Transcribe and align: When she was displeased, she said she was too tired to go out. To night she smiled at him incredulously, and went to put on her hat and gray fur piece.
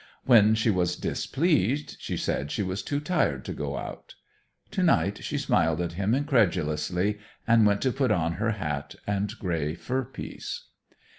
When 0.23 0.55
she 0.55 0.71
was 0.71 0.95
displeased, 0.95 1.97
she 1.99 2.17
said 2.17 2.49
she 2.49 2.63
was 2.63 2.81
too 2.81 2.99
tired 2.99 3.45
to 3.45 3.53
go 3.53 3.77
out. 3.77 4.15
To 4.71 4.81
night 4.81 5.23
she 5.23 5.37
smiled 5.37 5.79
at 5.79 5.93
him 5.93 6.15
incredulously, 6.15 7.19
and 7.45 7.67
went 7.67 7.83
to 7.83 7.91
put 7.93 8.09
on 8.09 8.33
her 8.41 8.53
hat 8.53 8.95
and 9.05 9.31
gray 9.37 9.75
fur 9.75 10.03
piece. 10.03 10.63